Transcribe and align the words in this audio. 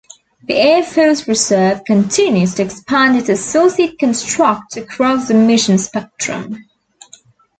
The 0.47 0.55
Air 0.55 0.81
Force 0.83 1.27
Reserve 1.27 1.85
continues 1.85 2.55
to 2.55 2.63
expand 2.63 3.17
its 3.19 3.29
associate 3.29 3.99
construct 3.99 4.75
across 4.75 5.27
the 5.27 5.35
mission 5.35 5.77
spectrum. 5.77 6.57